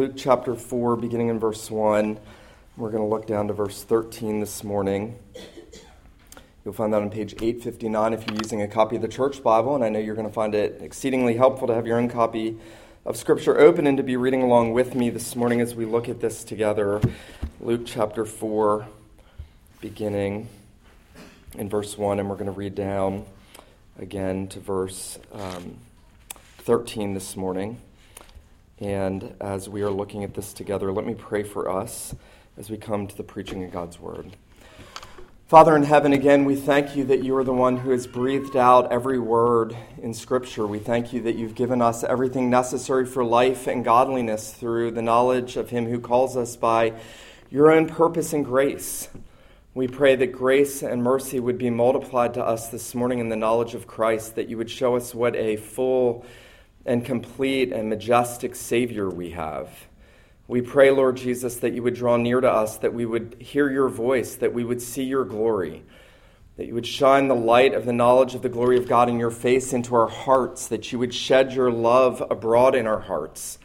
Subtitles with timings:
[0.00, 2.18] Luke chapter 4, beginning in verse 1.
[2.78, 5.18] We're going to look down to verse 13 this morning.
[6.64, 9.74] You'll find that on page 859 if you're using a copy of the Church Bible,
[9.74, 12.56] and I know you're going to find it exceedingly helpful to have your own copy
[13.04, 16.08] of Scripture open and to be reading along with me this morning as we look
[16.08, 17.02] at this together.
[17.60, 18.86] Luke chapter 4,
[19.82, 20.48] beginning
[21.58, 23.26] in verse 1, and we're going to read down
[23.98, 25.76] again to verse um,
[26.60, 27.78] 13 this morning.
[28.80, 32.14] And as we are looking at this together, let me pray for us
[32.56, 34.36] as we come to the preaching of God's word.
[35.48, 38.56] Father in heaven, again, we thank you that you are the one who has breathed
[38.56, 40.66] out every word in Scripture.
[40.66, 45.02] We thank you that you've given us everything necessary for life and godliness through the
[45.02, 46.94] knowledge of Him who calls us by
[47.50, 49.08] your own purpose and grace.
[49.74, 53.36] We pray that grace and mercy would be multiplied to us this morning in the
[53.36, 56.24] knowledge of Christ, that you would show us what a full
[56.86, 59.70] and complete and majestic Savior we have.
[60.48, 63.70] We pray, Lord Jesus, that you would draw near to us, that we would hear
[63.70, 65.84] your voice, that we would see your glory,
[66.56, 69.20] that you would shine the light of the knowledge of the glory of God in
[69.20, 73.58] your face into our hearts, that you would shed your love abroad in our hearts,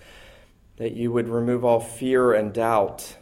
[0.78, 3.16] that you would remove all fear and doubt,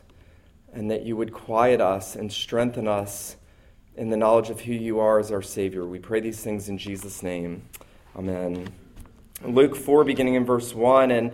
[0.74, 3.38] and that you would quiet us and strengthen us
[3.96, 5.86] in the knowledge of who you are as our Savior.
[5.86, 7.70] We pray these things in Jesus' name.
[8.16, 8.83] Amen.
[9.46, 11.12] Luke 4, beginning in verse 1.
[11.12, 11.32] And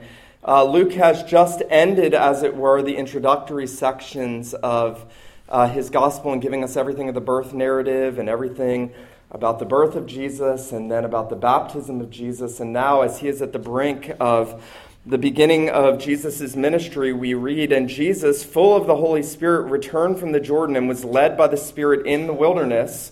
[0.48, 5.12] uh, Luke has just ended, as it were, the introductory sections of
[5.48, 8.94] uh, his gospel and giving us everything of the birth narrative and everything
[9.32, 12.60] about the birth of Jesus and then about the baptism of Jesus.
[12.60, 14.64] And now, as he is at the brink of
[15.06, 20.20] the beginning of Jesus' ministry, we read, And Jesus, full of the Holy Spirit, returned
[20.20, 23.12] from the Jordan and was led by the Spirit in the wilderness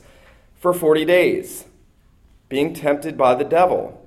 [0.60, 1.66] for 40 days,
[2.50, 4.07] being tempted by the devil.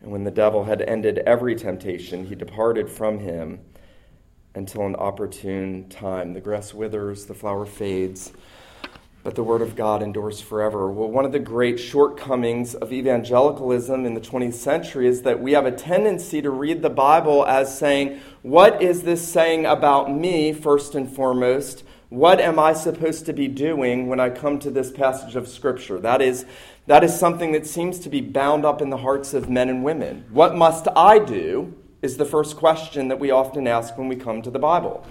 [0.00, 3.60] And when the devil had ended every temptation, he departed from him
[4.54, 6.32] until an opportune time.
[6.32, 8.32] The grass withers, the flower fades,
[9.22, 10.90] but the word of God endures forever.
[10.90, 15.52] Well, one of the great shortcomings of evangelicalism in the 20th century is that we
[15.52, 20.52] have a tendency to read the Bible as saying, What is this saying about me,
[20.52, 21.82] first and foremost?
[22.08, 25.98] What am I supposed to be doing when I come to this passage of Scripture?
[25.98, 26.46] That is,
[26.86, 29.82] that is something that seems to be bound up in the hearts of men and
[29.82, 30.24] women.
[30.30, 34.40] What must I do is the first question that we often ask when we come
[34.42, 35.04] to the Bible.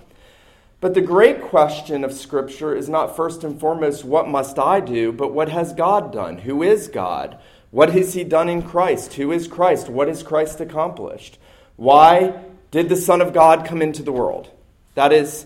[0.79, 5.11] But the great question of Scripture is not first and foremost, what must I do,
[5.11, 6.37] but what has God done?
[6.39, 7.37] Who is God?
[7.71, 9.15] What has He done in Christ?
[9.15, 9.89] Who is Christ?
[9.89, 11.39] What has Christ accomplished?
[11.75, 12.39] Why
[12.71, 14.49] did the Son of God come into the world?
[14.93, 15.45] That is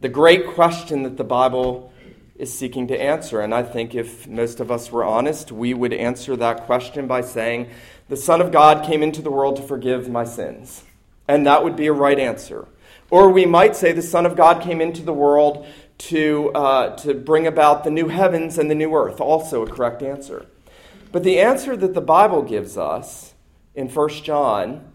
[0.00, 1.92] the great question that the Bible
[2.36, 3.40] is seeking to answer.
[3.40, 7.20] And I think if most of us were honest, we would answer that question by
[7.20, 7.68] saying,
[8.08, 10.84] The Son of God came into the world to forgive my sins.
[11.26, 12.66] And that would be a right answer.
[13.10, 15.66] Or we might say, The Son of God came into the world
[15.98, 19.20] to, uh, to bring about the new heavens and the new earth.
[19.20, 20.46] Also a correct answer.
[21.10, 23.34] But the answer that the Bible gives us
[23.74, 24.92] in 1 John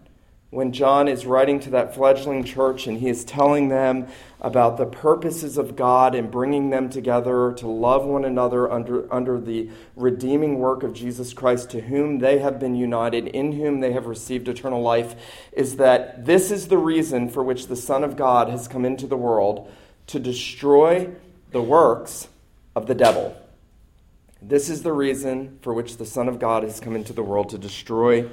[0.54, 4.06] when John is writing to that fledgling church and he is telling them
[4.40, 9.40] about the purposes of God and bringing them together to love one another under, under
[9.40, 13.92] the redeeming work of Jesus Christ, to whom they have been united, in whom they
[13.92, 15.16] have received eternal life,
[15.52, 19.08] is that this is the reason for which the Son of God has come into
[19.08, 19.72] the world
[20.06, 21.10] to destroy
[21.50, 22.28] the works
[22.76, 23.36] of the devil.
[24.40, 27.48] This is the reason for which the Son of God has come into the world
[27.48, 28.28] to destroy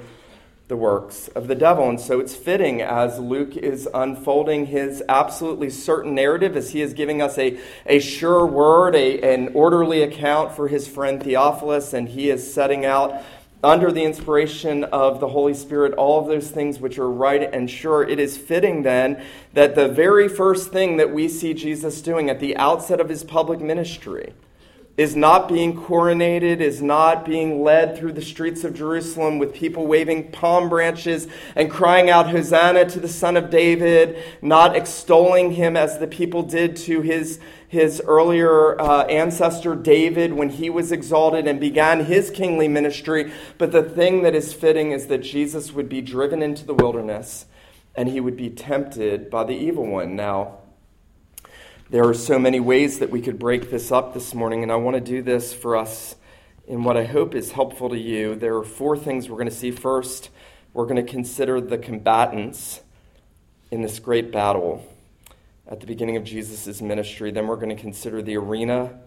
[0.68, 1.88] the works of the devil.
[1.88, 6.94] And so it's fitting as Luke is unfolding his absolutely certain narrative, as he is
[6.94, 12.08] giving us a, a sure word, a, an orderly account for his friend Theophilus, and
[12.08, 13.22] he is setting out
[13.64, 17.70] under the inspiration of the Holy Spirit, all of those things which are right and
[17.70, 19.22] sure, it is fitting then
[19.52, 23.22] that the very first thing that we see Jesus doing at the outset of his
[23.22, 24.32] public ministry
[24.96, 29.86] is not being coronated, is not being led through the streets of Jerusalem with people
[29.86, 35.78] waving palm branches and crying out, Hosanna to the Son of David, not extolling him
[35.78, 41.46] as the people did to his, his earlier uh, ancestor David when he was exalted
[41.46, 43.32] and began his kingly ministry.
[43.56, 47.46] But the thing that is fitting is that Jesus would be driven into the wilderness
[47.94, 50.16] and he would be tempted by the evil one.
[50.16, 50.58] Now,
[51.90, 54.76] there are so many ways that we could break this up this morning, and I
[54.76, 56.16] want to do this for us
[56.66, 58.34] in what I hope is helpful to you.
[58.34, 59.70] There are four things we're going to see.
[59.70, 60.30] First,
[60.72, 62.80] we're going to consider the combatants
[63.70, 64.86] in this great battle
[65.66, 67.30] at the beginning of Jesus' ministry.
[67.30, 68.98] Then we're going to consider the arena,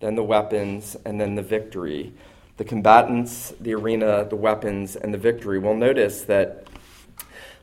[0.00, 2.12] then the weapons, and then the victory.
[2.56, 5.58] The combatants, the arena, the weapons, and the victory.
[5.58, 6.66] We'll notice that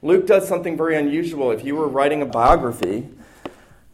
[0.01, 1.51] Luke does something very unusual.
[1.51, 3.07] If you were writing a biography,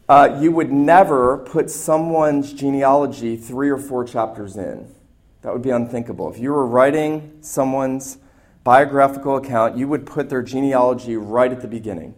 [0.08, 4.92] uh, you would never put someone's genealogy three or four chapters in.
[5.42, 6.32] That would be unthinkable.
[6.32, 8.18] If you were writing someone's
[8.64, 12.14] biographical account, you would put their genealogy right at the beginning.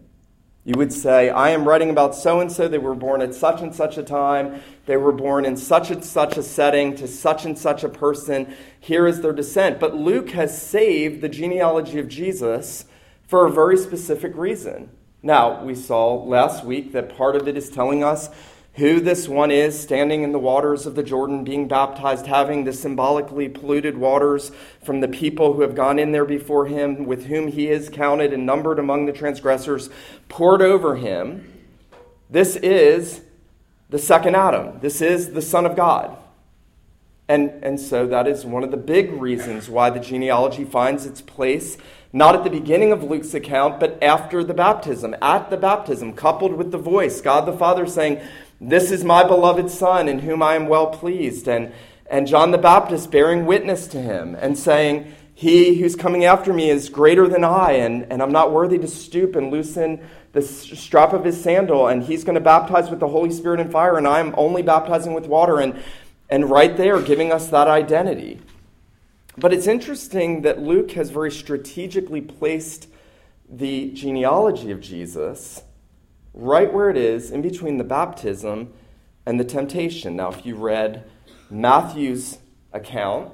[0.64, 2.68] You would say, I am writing about so and so.
[2.68, 4.60] They were born at such and such a time.
[4.84, 8.54] They were born in such and such a setting to such and such a person.
[8.78, 9.80] Here is their descent.
[9.80, 12.84] But Luke has saved the genealogy of Jesus
[13.26, 14.90] for a very specific reason.
[15.22, 18.30] Now, we saw last week that part of it is telling us
[18.74, 22.72] who this one is standing in the waters of the Jordan, being baptized, having the
[22.72, 24.52] symbolically polluted waters
[24.84, 28.32] from the people who have gone in there before him, with whom he is counted
[28.32, 29.90] and numbered among the transgressors,
[30.28, 31.52] poured over him.
[32.30, 33.22] This is
[33.90, 34.78] the second Adam.
[34.80, 36.17] This is the Son of God.
[37.28, 41.20] And, and so that is one of the big reasons why the genealogy finds its
[41.20, 41.76] place
[42.12, 46.54] not at the beginning of Luke's account, but after the baptism, at the baptism, coupled
[46.54, 48.20] with the voice, God the Father saying,
[48.60, 51.48] This is my beloved Son, in whom I am well pleased.
[51.48, 51.72] And,
[52.10, 56.70] and John the Baptist bearing witness to him and saying, He who's coming after me
[56.70, 60.00] is greater than I, and, and I'm not worthy to stoop and loosen
[60.32, 61.88] the strap of his sandal.
[61.88, 65.12] And he's going to baptize with the Holy Spirit and fire, and I'm only baptizing
[65.12, 65.60] with water.
[65.60, 65.82] And,
[66.28, 68.40] and right there, giving us that identity.
[69.36, 72.88] But it's interesting that Luke has very strategically placed
[73.48, 75.62] the genealogy of Jesus
[76.34, 78.72] right where it is in between the baptism
[79.26, 80.16] and the temptation.
[80.16, 81.04] Now, if you read
[81.50, 82.38] Matthew's
[82.72, 83.32] account,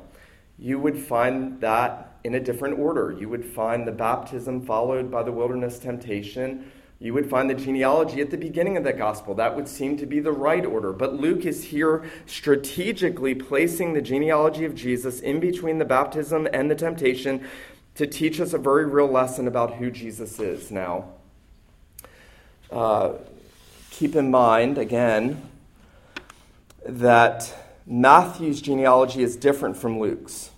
[0.58, 3.12] you would find that in a different order.
[3.12, 6.70] You would find the baptism followed by the wilderness temptation,
[7.04, 9.34] you would find the genealogy at the beginning of the gospel.
[9.34, 10.90] That would seem to be the right order.
[10.90, 16.70] But Luke is here strategically placing the genealogy of Jesus in between the baptism and
[16.70, 17.46] the temptation
[17.96, 20.70] to teach us a very real lesson about who Jesus is.
[20.70, 21.10] Now,
[22.72, 23.12] uh,
[23.90, 25.42] keep in mind, again,
[26.86, 27.54] that
[27.84, 30.52] Matthew's genealogy is different from Luke's.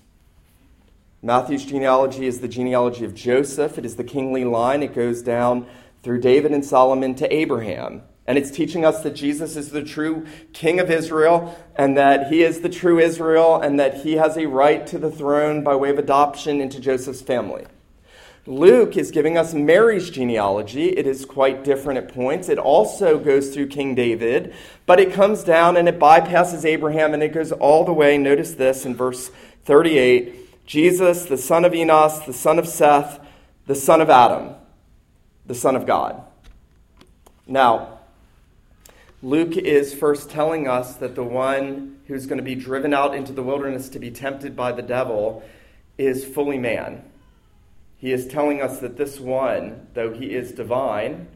[1.22, 5.66] Matthew's genealogy is the genealogy of Joseph, it is the kingly line, it goes down
[6.06, 8.00] through David and Solomon to Abraham.
[8.28, 12.44] And it's teaching us that Jesus is the true king of Israel and that he
[12.44, 15.90] is the true Israel and that he has a right to the throne by way
[15.90, 17.66] of adoption into Joseph's family.
[18.46, 20.90] Luke is giving us Mary's genealogy.
[20.90, 22.48] It is quite different at points.
[22.48, 24.54] It also goes through King David,
[24.86, 28.16] but it comes down and it bypasses Abraham and it goes all the way.
[28.16, 29.32] Notice this in verse
[29.64, 33.18] 38 Jesus, the son of Enos, the son of Seth,
[33.66, 34.54] the son of Adam
[35.46, 36.22] the Son of God.
[37.46, 38.00] Now,
[39.22, 43.32] Luke is first telling us that the one who's going to be driven out into
[43.32, 45.42] the wilderness to be tempted by the devil
[45.98, 47.02] is fully man.
[47.98, 51.28] He is telling us that this one, though he is divine,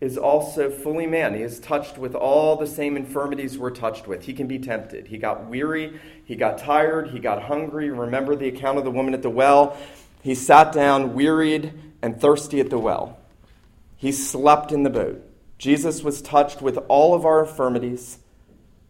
[0.00, 1.34] is also fully man.
[1.34, 4.24] He is touched with all the same infirmities we're touched with.
[4.24, 5.08] He can be tempted.
[5.08, 7.90] He got weary, he got tired, he got hungry.
[7.90, 9.76] Remember the account of the woman at the well?
[10.22, 13.17] He sat down, wearied, and thirsty at the well.
[13.98, 15.22] He slept in the boat.
[15.58, 18.18] Jesus was touched with all of our infirmities,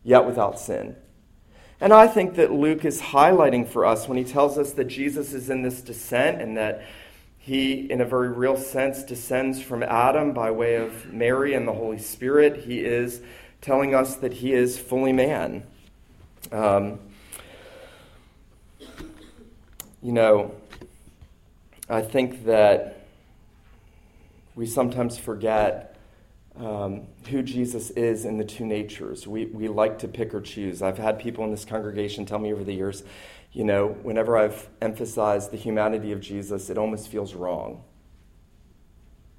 [0.04, 0.96] yet without sin.
[1.80, 5.32] And I think that Luke is highlighting for us when he tells us that Jesus
[5.32, 6.84] is in this descent and that
[7.38, 11.72] he, in a very real sense, descends from Adam by way of Mary and the
[11.72, 12.64] Holy Spirit.
[12.64, 13.22] He is
[13.62, 15.62] telling us that he is fully man.
[16.52, 16.98] Um,
[20.02, 20.54] you know,
[21.88, 23.07] I think that
[24.58, 25.96] we sometimes forget
[26.56, 29.24] um, who Jesus is in the two natures.
[29.24, 30.82] We, we like to pick or choose.
[30.82, 33.04] I've had people in this congregation tell me over the years,
[33.52, 37.84] you know, whenever I've emphasized the humanity of Jesus, it almost feels wrong.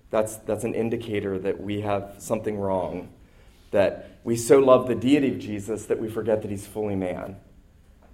[0.10, 3.10] That's, that's an indicator that we have something wrong,
[3.72, 7.36] that we so love the deity of Jesus that we forget that he's fully man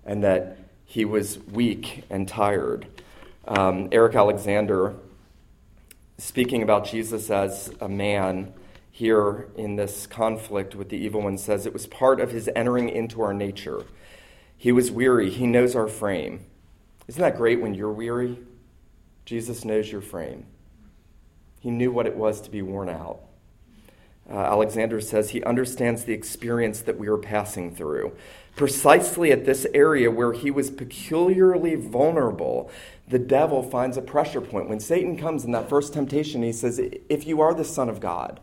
[0.04, 2.88] and that he was weak and tired.
[3.48, 4.96] Um, Eric Alexander,
[6.18, 8.54] speaking about Jesus as a man,
[8.92, 12.88] here in this conflict with the evil one says it was part of his entering
[12.88, 13.84] into our nature.
[14.58, 16.46] He was weary, he knows our frame.
[17.08, 18.40] Isn't that great when you're weary?
[19.26, 20.46] Jesus knows your frame.
[21.60, 23.20] He knew what it was to be worn out.
[24.30, 28.16] Uh, Alexander says he understands the experience that we are passing through.
[28.56, 32.72] Precisely at this area where he was peculiarly vulnerable,
[33.08, 34.70] the devil finds a pressure point.
[34.70, 36.80] When Satan comes in that first temptation, he says,
[37.10, 38.40] If you are the Son of God,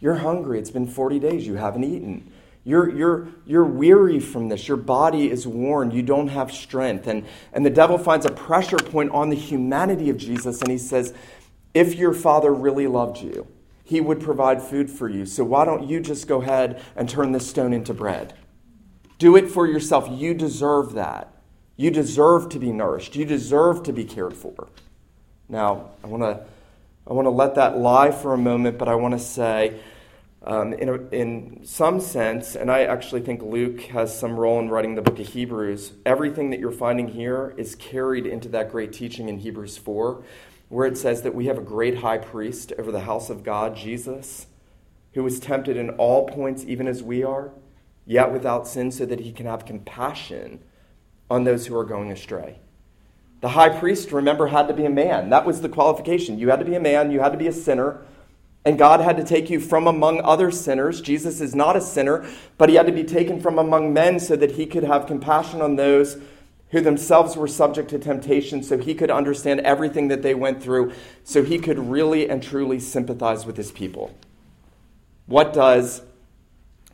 [0.00, 0.58] you're hungry.
[0.58, 1.46] It's been 40 days.
[1.46, 2.32] You haven't eaten.
[2.64, 4.66] You're, you're, you're weary from this.
[4.66, 5.90] Your body is worn.
[5.90, 7.06] You don't have strength.
[7.06, 10.78] And, and the devil finds a pressure point on the humanity of Jesus, and he
[10.78, 11.14] says,
[11.72, 13.46] If your father really loved you,
[13.90, 15.26] he would provide food for you.
[15.26, 18.34] So why don't you just go ahead and turn this stone into bread?
[19.18, 20.06] Do it for yourself.
[20.08, 21.34] You deserve that.
[21.76, 23.16] You deserve to be nourished.
[23.16, 24.68] You deserve to be cared for.
[25.48, 26.44] Now, I want to
[27.04, 29.80] I want to let that lie for a moment, but I want to say,
[30.44, 34.68] um, in, a, in some sense, and I actually think Luke has some role in
[34.68, 38.92] writing the book of Hebrews, everything that you're finding here is carried into that great
[38.92, 40.22] teaching in Hebrews 4,
[40.70, 43.76] where it says that we have a great high priest over the house of God,
[43.76, 44.46] Jesus,
[45.14, 47.50] who was tempted in all points, even as we are,
[48.06, 50.62] yet without sin, so that he can have compassion
[51.28, 52.60] on those who are going astray.
[53.40, 55.30] The high priest, remember, had to be a man.
[55.30, 56.38] That was the qualification.
[56.38, 58.02] You had to be a man, you had to be a sinner,
[58.64, 61.00] and God had to take you from among other sinners.
[61.00, 62.24] Jesus is not a sinner,
[62.58, 65.60] but he had to be taken from among men so that he could have compassion
[65.60, 66.18] on those
[66.70, 70.92] who themselves were subject to temptation, so he could understand everything that they went through,
[71.24, 74.14] so he could really and truly sympathize with his people.
[75.26, 76.02] What does,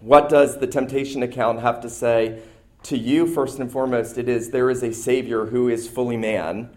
[0.01, 2.41] what does the temptation account have to say
[2.85, 6.71] to you, first and foremost, it is there is a Savior who is fully man,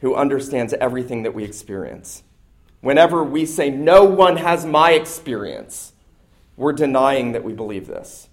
[0.00, 2.24] who understands everything that we experience.
[2.80, 5.92] Whenever we say, No one has my experience,
[6.56, 8.28] we're denying that we believe this.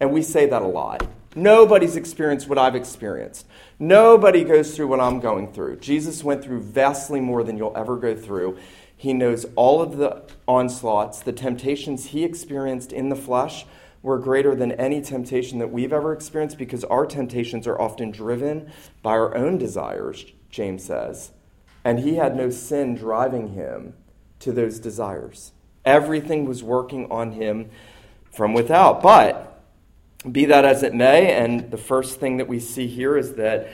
[0.00, 1.08] And we say that a lot.
[1.34, 3.46] Nobody's experienced what I've experienced.
[3.78, 5.76] Nobody goes through what I'm going through.
[5.76, 8.58] Jesus went through vastly more than you'll ever go through.
[8.96, 13.64] He knows all of the onslaughts, the temptations he experienced in the flesh
[14.02, 18.72] were greater than any temptation that we've ever experienced because our temptations are often driven
[19.02, 21.32] by our own desires, James says.
[21.84, 23.94] And he had no sin driving him
[24.40, 25.52] to those desires.
[25.84, 27.70] Everything was working on him
[28.30, 29.02] from without.
[29.02, 29.57] But
[30.30, 33.68] be that as it may, and the first thing that we see here is that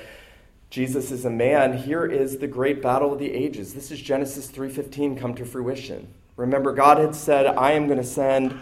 [0.68, 1.78] Jesus is a man.
[1.78, 3.72] Here is the great battle of the ages.
[3.72, 6.08] This is Genesis 3:15 come to fruition.
[6.36, 8.58] Remember God had said, "I am going to send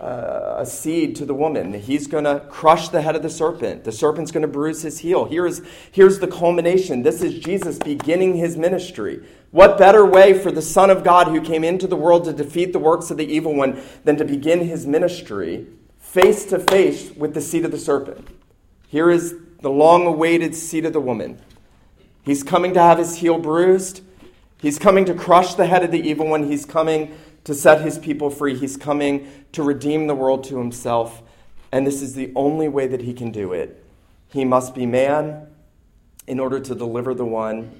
[0.00, 1.74] uh, a seed to the woman.
[1.74, 3.84] He's going to crush the head of the serpent.
[3.84, 5.26] The serpent's going to bruise his heel.
[5.26, 5.62] Here's,
[5.92, 7.04] here's the culmination.
[7.04, 9.24] This is Jesus beginning his ministry.
[9.52, 12.72] What better way for the Son of God who came into the world to defeat
[12.72, 15.68] the works of the evil one than to begin his ministry
[16.12, 18.28] face to face with the seed of the serpent?
[18.86, 21.40] Here is the long awaited seed of the woman.
[22.22, 24.02] He's coming to have his heel bruised.
[24.60, 26.42] He's coming to crush the head of the evil one.
[26.42, 28.54] He's coming to set his people free.
[28.54, 31.22] He's coming to redeem the world to himself,
[31.72, 33.82] and this is the only way that he can do it.
[34.28, 35.46] He must be man
[36.26, 37.72] in order to deliver the one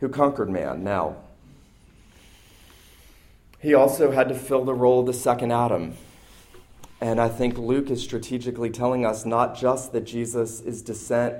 [0.00, 0.84] who conquered man.
[0.84, 1.16] Now,
[3.58, 5.96] he also had to fill the role of the second Adam.
[7.00, 11.34] And I think Luke is strategically telling us not just that Jesus' is descent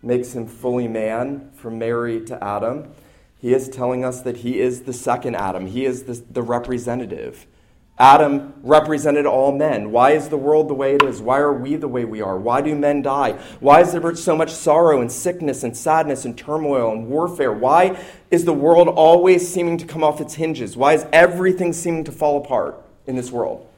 [0.00, 2.92] makes him fully man from Mary to Adam,
[3.38, 7.46] he is telling us that he is the second Adam, he is the, the representative.
[7.98, 9.90] Adam represented all men.
[9.90, 11.20] Why is the world the way it is?
[11.20, 12.38] Why are we the way we are?
[12.38, 13.32] Why do men die?
[13.60, 17.52] Why is there so much sorrow and sickness and sadness and turmoil and warfare?
[17.52, 20.76] Why is the world always seeming to come off its hinges?
[20.76, 23.68] Why is everything seeming to fall apart in this world?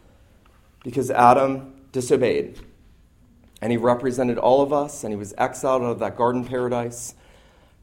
[0.84, 2.60] Because Adam disobeyed.
[3.60, 7.16] And he represented all of us, and he was exiled out of that garden paradise.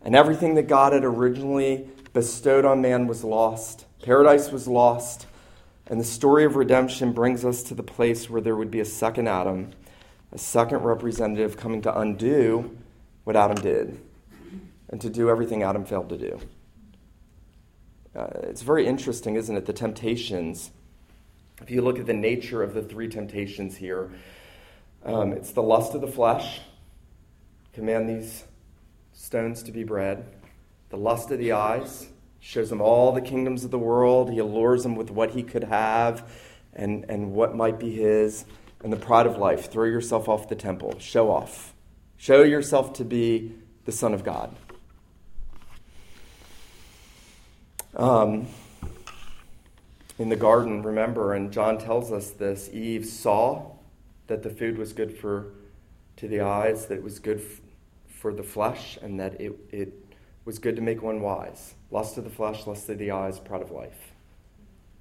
[0.01, 3.86] And everything that God had originally bestowed on man was lost.
[4.01, 5.27] Paradise was lost.
[5.88, 8.86] And the story of redemption brings us to the place where there would be a
[8.86, 9.72] second Adam,
[10.31, 12.77] a second representative coming to undo
[13.25, 14.00] what Adam did
[14.89, 16.39] and to do everything Adam failed to do.
[18.15, 19.65] Uh, it's very interesting, isn't it?
[19.65, 20.72] The temptations
[21.62, 24.10] If you look at the nature of the three temptations here,
[25.06, 26.60] um, it's the lust of the flesh,
[27.74, 28.44] command these
[29.13, 30.25] stones to be bread,
[30.89, 32.08] the lust of the eyes,
[32.39, 35.63] shows him all the kingdoms of the world, he allures him with what he could
[35.65, 36.32] have
[36.74, 38.46] and, and what might be his,
[38.84, 39.72] and the pride of life.
[39.72, 41.74] Throw yourself off the temple, show off,
[42.18, 43.53] show yourself to be
[43.86, 44.56] the Son of God.
[47.96, 48.48] Um,
[50.22, 53.72] in the garden, remember, and John tells us this Eve saw
[54.28, 55.54] that the food was good for
[56.18, 57.62] to the eyes, that it was good f-
[58.08, 59.94] for the flesh, and that it, it
[60.46, 61.74] was good to make one wise.
[61.90, 64.13] Lust of the flesh, lust of the eyes, pride of life.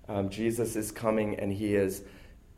[0.09, 2.03] Um, Jesus is coming and he is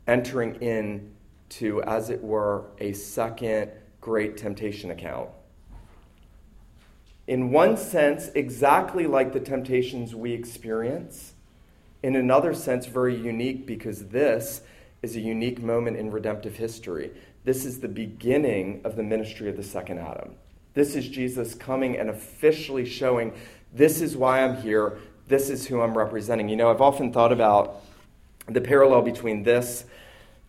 [0.07, 1.13] entering in
[1.49, 5.29] to, as it were, a second great temptation account
[7.27, 11.32] in one sense, exactly like the temptations we experience.
[12.03, 14.61] In another sense, very unique because this
[15.01, 17.11] is a unique moment in redemptive history.
[17.45, 20.35] This is the beginning of the ministry of the second Adam.
[20.73, 23.33] This is Jesus coming and officially showing
[23.73, 26.49] this is why I'm here, this is who I'm representing.
[26.49, 27.81] You know, I've often thought about
[28.47, 29.85] the parallel between this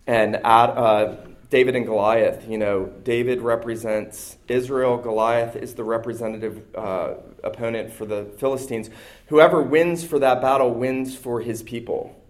[0.07, 1.17] and uh,
[1.51, 8.07] David and Goliath, you know, David represents Israel, Goliath is the representative uh, opponent for
[8.07, 8.91] the Philistines.
[9.27, 12.21] Whoever wins for that battle wins for his people.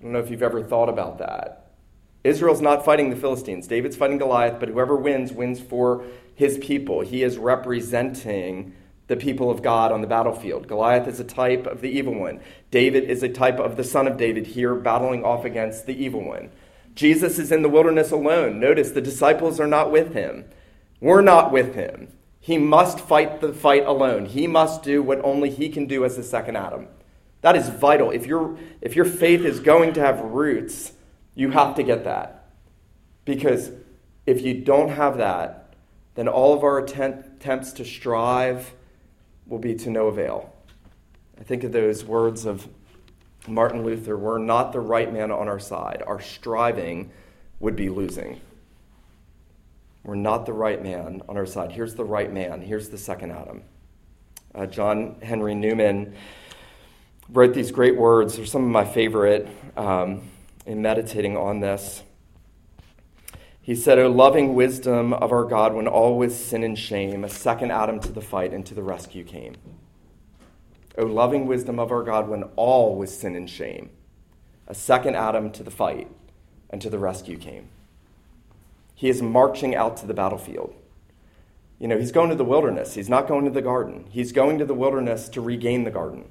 [0.00, 1.70] I don't know if you've ever thought about that.
[2.24, 7.00] Israel's not fighting the Philistines, David's fighting Goliath, but whoever wins, wins for his people.
[7.00, 8.74] He is representing
[9.08, 10.68] the people of God on the battlefield.
[10.68, 12.40] Goliath is a type of the evil one.
[12.70, 16.24] David is a type of the son of David here battling off against the evil
[16.24, 16.50] one.
[16.94, 18.60] Jesus is in the wilderness alone.
[18.60, 20.44] Notice the disciples are not with him.
[21.00, 22.12] We're not with him.
[22.38, 24.26] He must fight the fight alone.
[24.26, 26.88] He must do what only he can do as the second Adam.
[27.40, 28.10] That is vital.
[28.10, 30.92] If, your if your faith is going to have roots,
[31.34, 32.50] you have to get that.
[33.24, 33.70] Because
[34.26, 35.74] if you don't have that,
[36.14, 38.74] then all of our attempts to strive
[39.46, 40.52] will be to no avail.
[41.40, 42.68] I think of those words of
[43.48, 46.02] Martin Luther, we're not the right man on our side.
[46.06, 47.10] Our striving
[47.58, 48.40] would be losing.
[50.04, 51.72] We're not the right man on our side.
[51.72, 52.60] Here's the right man.
[52.60, 53.62] Here's the second Adam.
[54.54, 56.14] Uh, John Henry Newman
[57.28, 58.36] wrote these great words.
[58.36, 60.22] They're some of my favorite um,
[60.66, 62.02] in meditating on this.
[63.60, 67.28] He said, O loving wisdom of our God, when all was sin and shame, a
[67.28, 69.54] second Adam to the fight and to the rescue came.
[70.98, 73.90] O loving wisdom of our God, when all was sin and shame,
[74.66, 76.08] a second Adam to the fight
[76.70, 77.68] and to the rescue came.
[78.94, 80.74] He is marching out to the battlefield.
[81.78, 82.94] You know, he's going to the wilderness.
[82.94, 84.06] He's not going to the garden.
[84.10, 86.26] He's going to the wilderness to regain the garden.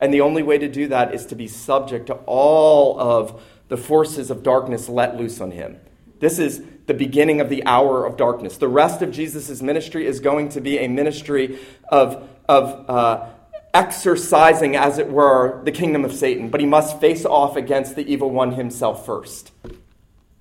[0.00, 3.76] And the only way to do that is to be subject to all of the
[3.76, 5.78] forces of darkness let loose on him.
[6.20, 8.56] This is the beginning of the hour of darkness.
[8.56, 11.58] The rest of Jesus' ministry is going to be a ministry
[11.90, 13.26] of, of uh,
[13.74, 18.10] exercising, as it were, the kingdom of Satan, but he must face off against the
[18.10, 19.52] evil one himself first.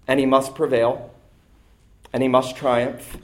[0.07, 1.13] And he must prevail,
[2.13, 3.17] and he must triumph,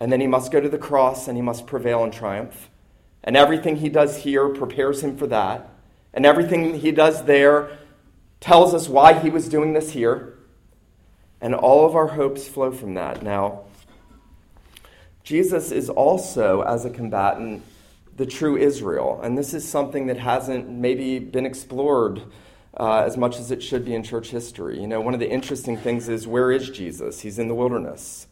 [0.00, 2.70] and then he must go to the cross and he must prevail and triumph.
[3.22, 5.68] And everything he does here prepares him for that.
[6.14, 7.78] And everything he does there
[8.40, 10.38] tells us why he was doing this here.
[11.42, 13.22] And all of our hopes flow from that.
[13.22, 13.64] Now,
[15.22, 17.62] Jesus is also, as a combatant,
[18.16, 19.20] the true Israel.
[19.22, 22.22] And this is something that hasn't maybe been explored
[22.78, 24.80] uh, as much as it should be in church history.
[24.80, 27.20] You know, one of the interesting things is where is Jesus?
[27.20, 28.26] He's in the wilderness.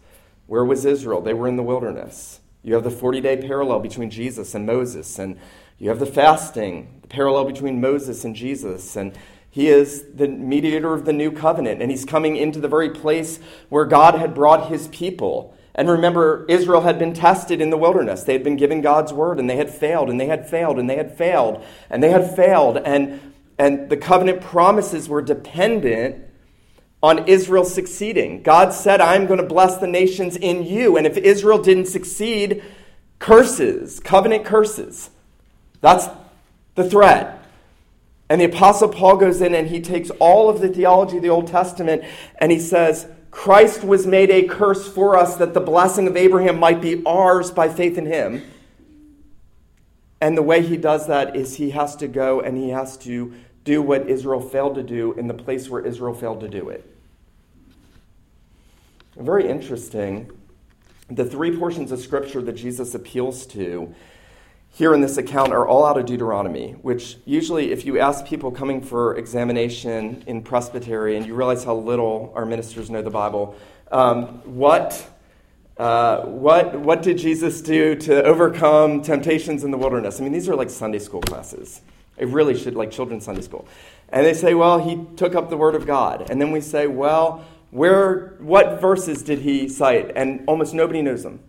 [0.46, 1.20] Where was Israel?
[1.20, 2.40] They were in the wilderness.
[2.62, 5.38] You have the 40 day parallel between Jesus and Moses, and
[5.78, 9.12] you have the fasting, the parallel between Moses and Jesus, and
[9.50, 13.40] he is the mediator of the new covenant, and he's coming into the very place
[13.68, 15.56] where God had brought his people.
[15.78, 18.24] And remember, Israel had been tested in the wilderness.
[18.24, 20.90] They had been given God's word and they had failed and they had failed and
[20.90, 22.78] they had failed and they had failed.
[22.78, 26.24] And, and the covenant promises were dependent
[27.00, 28.42] on Israel succeeding.
[28.42, 30.96] God said, I'm going to bless the nations in you.
[30.96, 32.60] And if Israel didn't succeed,
[33.20, 35.10] curses, covenant curses.
[35.80, 36.08] That's
[36.74, 37.40] the threat.
[38.28, 41.28] And the Apostle Paul goes in and he takes all of the theology of the
[41.28, 42.02] Old Testament
[42.40, 46.58] and he says, Christ was made a curse for us that the blessing of Abraham
[46.58, 48.42] might be ours by faith in him.
[50.20, 53.34] And the way he does that is he has to go and he has to
[53.64, 56.84] do what Israel failed to do in the place where Israel failed to do it.
[59.16, 60.30] Very interesting.
[61.10, 63.94] The three portions of Scripture that Jesus appeals to,
[64.78, 68.52] here in this account are all out of Deuteronomy, which usually, if you ask people
[68.52, 73.56] coming for examination in presbytery and you realize how little our ministers know the Bible,
[73.90, 75.04] um, what,
[75.78, 80.20] uh, what, what did Jesus do to overcome temptations in the wilderness?
[80.20, 81.80] I mean, these are like Sunday school classes.
[82.16, 83.66] It really should, like children's Sunday school.
[84.10, 86.30] And they say, well, he took up the Word of God.
[86.30, 90.12] And then we say, well, where, what verses did he cite?
[90.14, 91.40] And almost nobody knows them.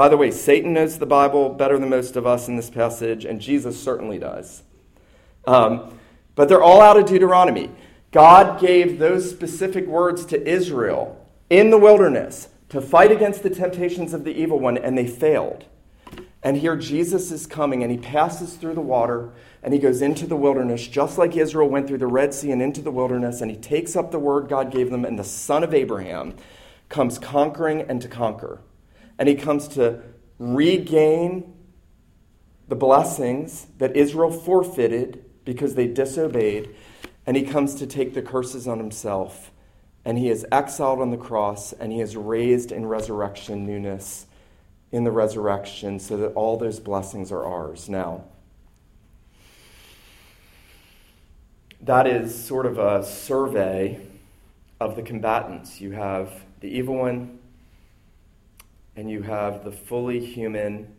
[0.00, 3.26] By the way, Satan knows the Bible better than most of us in this passage,
[3.26, 4.62] and Jesus certainly does.
[5.46, 5.98] Um,
[6.34, 7.70] but they're all out of Deuteronomy.
[8.10, 14.14] God gave those specific words to Israel in the wilderness to fight against the temptations
[14.14, 15.66] of the evil one, and they failed.
[16.42, 20.26] And here Jesus is coming, and he passes through the water, and he goes into
[20.26, 23.50] the wilderness, just like Israel went through the Red Sea and into the wilderness, and
[23.50, 26.36] he takes up the word God gave them, and the son of Abraham
[26.88, 28.60] comes conquering and to conquer
[29.20, 30.00] and he comes to
[30.38, 31.52] regain
[32.68, 36.74] the blessings that Israel forfeited because they disobeyed,
[37.26, 39.52] and he comes to take the curses on himself.
[40.06, 44.24] And he is exiled on the cross, and he is raised in resurrection newness
[44.90, 47.90] in the resurrection so that all those blessings are ours.
[47.90, 48.24] Now,
[51.82, 54.00] that is sort of a survey
[54.80, 55.78] of the combatants.
[55.78, 57.39] You have the evil one,
[59.00, 60.94] and you have the fully human,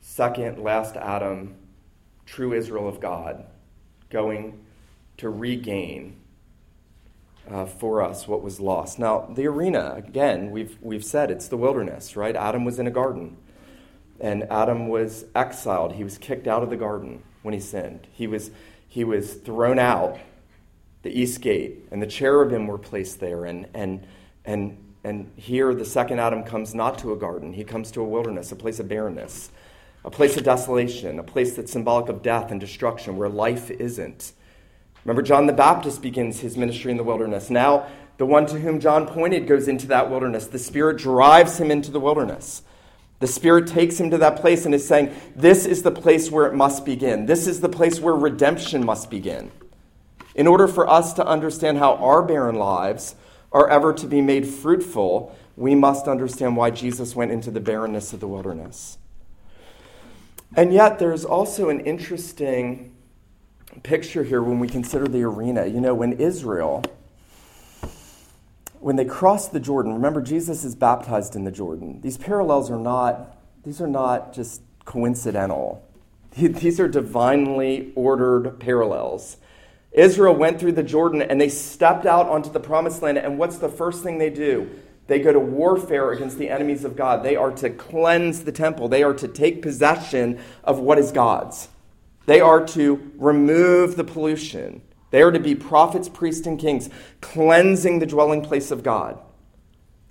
[0.00, 1.54] second, last Adam,
[2.24, 3.44] true Israel of God,
[4.08, 4.64] going
[5.18, 6.16] to regain
[7.50, 8.98] uh, for us what was lost.
[8.98, 12.34] Now, the arena, again, we've, we've said it's the wilderness, right?
[12.34, 13.36] Adam was in a garden,
[14.18, 15.92] and Adam was exiled.
[15.92, 18.06] He was kicked out of the garden when he sinned.
[18.12, 18.50] He was,
[18.88, 20.16] he was thrown out
[21.02, 24.06] the east gate, and the cherubim were placed there, and, and,
[24.46, 28.04] and and here, the second Adam comes not to a garden, he comes to a
[28.04, 29.50] wilderness, a place of barrenness,
[30.04, 34.32] a place of desolation, a place that's symbolic of death and destruction, where life isn't.
[35.04, 37.50] Remember, John the Baptist begins his ministry in the wilderness.
[37.50, 37.86] Now,
[38.16, 40.46] the one to whom John pointed goes into that wilderness.
[40.46, 42.62] The Spirit drives him into the wilderness.
[43.20, 46.46] The Spirit takes him to that place and is saying, This is the place where
[46.46, 47.26] it must begin.
[47.26, 49.50] This is the place where redemption must begin.
[50.34, 53.14] In order for us to understand how our barren lives
[53.54, 58.12] are ever to be made fruitful, we must understand why Jesus went into the barrenness
[58.12, 58.98] of the wilderness.
[60.56, 62.94] And yet, there's also an interesting
[63.82, 65.66] picture here when we consider the arena.
[65.66, 66.84] You know, when Israel,
[68.80, 72.00] when they crossed the Jordan, remember Jesus is baptized in the Jordan.
[72.00, 75.88] These parallels are not, these are not just coincidental.
[76.36, 79.36] These are divinely ordered parallels.
[79.94, 83.16] Israel went through the Jordan and they stepped out onto the promised land.
[83.16, 84.68] And what's the first thing they do?
[85.06, 87.22] They go to warfare against the enemies of God.
[87.22, 91.68] They are to cleanse the temple, they are to take possession of what is God's.
[92.26, 94.82] They are to remove the pollution.
[95.10, 96.88] They are to be prophets, priests, and kings,
[97.20, 99.20] cleansing the dwelling place of God.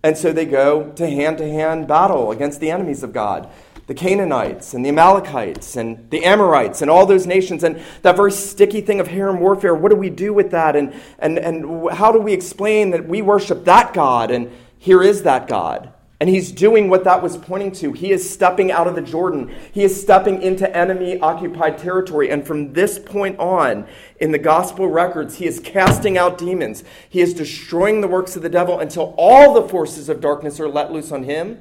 [0.04, 3.50] And so they go to hand to hand battle against the enemies of God
[3.88, 7.63] the Canaanites and the Amalekites and the Amorites and all those nations.
[7.63, 10.76] And that very sticky thing of herem warfare, what do we do with that?
[10.76, 14.32] And, and, and how do we explain that we worship that God?
[14.32, 15.91] And here is that God.
[16.22, 17.91] And he's doing what that was pointing to.
[17.91, 19.54] He is stepping out of the Jordan.
[19.74, 22.30] He is stepping into enemy occupied territory.
[22.30, 23.86] And from this point on,
[24.22, 26.86] in the gospel records, he is casting out demons.
[27.10, 30.69] He is destroying the works of the devil until all the forces of darkness are
[30.69, 31.60] let loose on him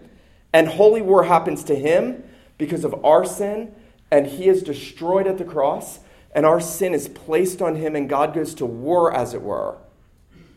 [0.53, 2.25] and holy war happens to him
[2.59, 3.75] because of our sin,
[4.11, 6.01] and he is destroyed at the cross,
[6.35, 9.77] and our sin is placed on him, and God goes to war, as it were,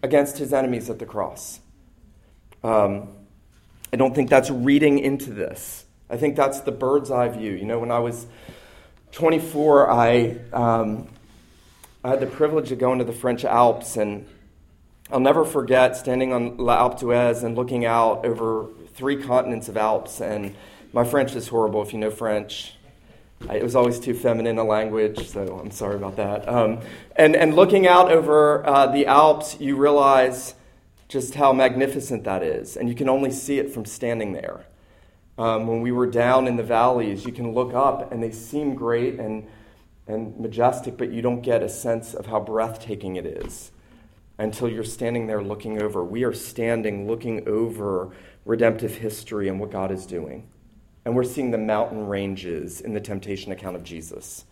[0.04, 1.60] against his enemies at the cross.
[2.64, 3.10] Um,
[3.94, 5.86] I don't think that's reading into this.
[6.10, 7.52] I think that's the bird's eye view.
[7.54, 8.28] You know, when I was
[9.14, 11.08] 24, I, um,
[12.04, 14.28] I had the privilege of going to the French Alps, and
[15.12, 19.76] I'll never forget standing on La Alpe d'Huez and looking out over three continents of
[19.76, 20.56] Alps, and
[20.94, 22.76] my French is horrible if you know French.
[23.52, 26.48] it was always too feminine a language, so I'm sorry about that.
[26.48, 26.80] Um,
[27.18, 30.56] and, and looking out over uh, the Alps, you realize
[31.10, 34.66] just how magnificent that is, and you can only see it from standing there.
[35.38, 38.76] Um, when we were down in the valleys, you can look up and they seem
[38.76, 39.46] great and,
[40.08, 43.72] and majestic, but you don't get a sense of how breathtaking it is
[44.38, 46.04] until you're standing there looking over.
[46.04, 48.14] We are standing looking over
[48.46, 50.48] redemptive history and what God is doing.
[51.04, 54.46] And we're seeing the mountain ranges in the temptation account of Jesus.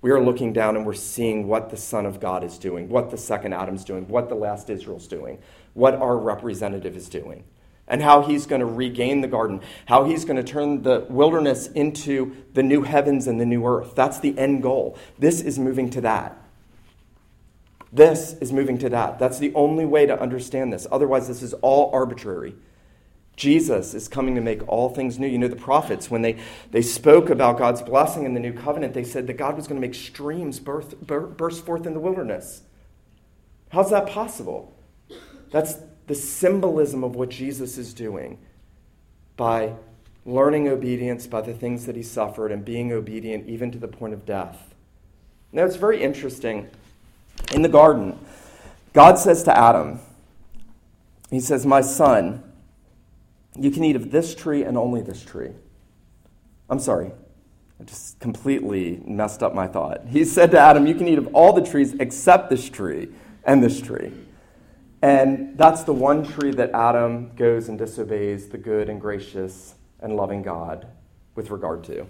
[0.00, 3.10] We are looking down and we're seeing what the Son of God is doing, what
[3.10, 5.38] the second Adam's doing, what the last Israel's doing,
[5.74, 7.44] what our representative is doing.
[7.88, 11.66] and how he's going to regain the garden, how he's going to turn the wilderness
[11.68, 13.94] into the new heavens and the new earth.
[13.94, 14.96] That's the end goal.
[15.18, 16.38] This is moving to that.
[17.92, 19.18] This is moving to that.
[19.18, 20.86] That's the only way to understand this.
[20.90, 22.54] Otherwise, this is all arbitrary.
[23.36, 25.26] Jesus is coming to make all things new.
[25.26, 26.38] You know, the prophets, when they,
[26.70, 29.80] they spoke about God's blessing in the new covenant, they said that God was going
[29.80, 32.62] to make streams birth, burst forth in the wilderness.
[33.70, 34.74] How's that possible?
[35.50, 38.38] That's the symbolism of what Jesus is doing
[39.36, 39.74] by
[40.24, 44.14] learning obedience by the things that he suffered and being obedient even to the point
[44.14, 44.74] of death.
[45.52, 46.70] Now, it's very interesting.
[47.52, 48.18] In the garden,
[48.92, 50.00] God says to Adam,
[51.30, 52.42] He says, My son,
[53.58, 55.50] you can eat of this tree and only this tree.
[56.70, 57.12] I'm sorry,
[57.80, 60.06] I just completely messed up my thought.
[60.08, 63.08] He said to Adam, You can eat of all the trees except this tree
[63.44, 64.12] and this tree.
[65.02, 70.14] And that's the one tree that Adam goes and disobeys the good and gracious and
[70.16, 70.86] loving God
[71.34, 72.06] with regard to.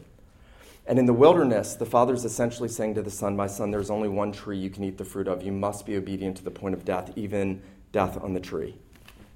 [0.86, 4.08] And in the wilderness, the father's essentially saying to the son, My son, there's only
[4.08, 5.42] one tree you can eat the fruit of.
[5.42, 8.76] You must be obedient to the point of death, even death on the tree.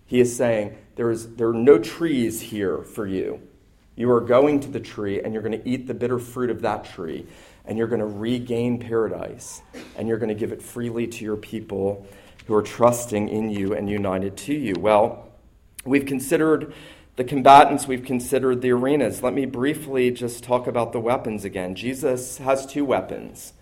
[0.06, 3.40] He is saying, there, is, there are no trees here for you.
[3.96, 6.62] You are going to the tree and you're going to eat the bitter fruit of
[6.62, 7.26] that tree
[7.64, 9.62] and you're going to regain paradise
[9.96, 12.06] and you're going to give it freely to your people
[12.46, 14.74] who are trusting in you and united to you.
[14.78, 15.28] Well,
[15.84, 16.72] we've considered
[17.16, 19.22] the combatants, we've considered the arenas.
[19.22, 21.74] Let me briefly just talk about the weapons again.
[21.74, 23.54] Jesus has two weapons.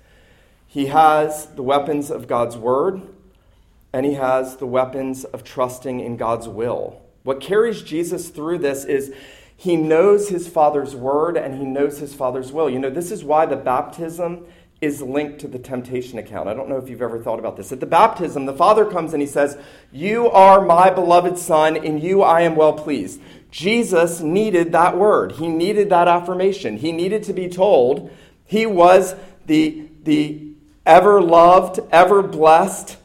[0.66, 3.02] He has the weapons of God's word,
[3.94, 7.00] and he has the weapons of trusting in God's will.
[7.22, 9.14] What carries Jesus through this is
[9.56, 12.68] he knows his Father's word and he knows his Father's will.
[12.68, 14.48] You know, this is why the baptism
[14.80, 16.48] is linked to the temptation account.
[16.48, 17.70] I don't know if you've ever thought about this.
[17.70, 19.56] At the baptism, the Father comes and he says,
[19.92, 23.20] You are my beloved Son, in you I am well pleased.
[23.52, 25.32] Jesus needed that word.
[25.32, 26.78] He needed that affirmation.
[26.78, 28.10] He needed to be told
[28.44, 29.14] he was
[29.46, 30.48] the, the
[30.84, 32.96] ever loved, ever blessed,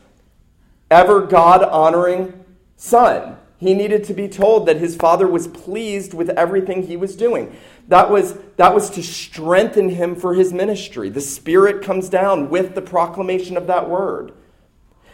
[0.89, 2.45] ever God honoring
[2.77, 3.37] Son.
[3.57, 7.55] He needed to be told that his father was pleased with everything he was doing.
[7.89, 11.09] That was, that was to strengthen him for his ministry.
[11.09, 14.31] The Spirit comes down with the proclamation of that word.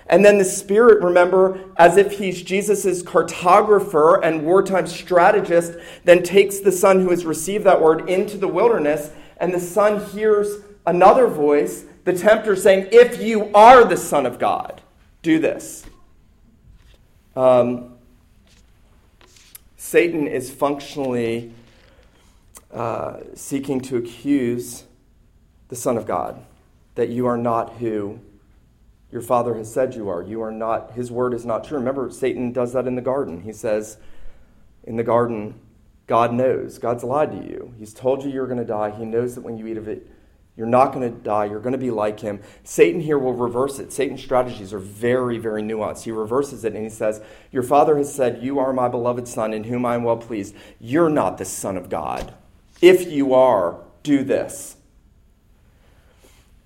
[0.08, 6.60] And then the Spirit, remember, as if he's Jesus' cartographer and wartime strategist, then takes
[6.60, 11.26] the son who has received that word into the wilderness, and the son hears another
[11.26, 14.84] voice, the tempter, saying, If you are the Son of God,
[15.26, 15.84] do this.
[17.36, 17.96] Um,
[19.76, 21.52] Satan is functionally
[22.72, 24.84] uh, seeking to accuse
[25.70, 26.46] the Son of God
[26.94, 28.20] that you are not who
[29.12, 30.22] your Father has said you are.
[30.22, 31.80] You are not, His word is not true.
[31.80, 33.42] Remember, Satan does that in the garden.
[33.42, 33.98] He says,
[34.84, 35.60] in the garden,
[36.06, 36.78] God knows.
[36.78, 37.74] God's lied to you.
[37.80, 38.92] He's told you you're going to die.
[38.92, 40.08] He knows that when you eat of it,
[40.58, 41.46] you're not going to die.
[41.46, 42.40] You're going to be like him.
[42.64, 43.92] Satan here will reverse it.
[43.92, 46.04] Satan's strategies are very, very nuanced.
[46.04, 49.54] He reverses it and he says, Your father has said, You are my beloved son
[49.54, 50.56] in whom I am well pleased.
[50.80, 52.34] You're not the son of God.
[52.82, 54.78] If you are, do this.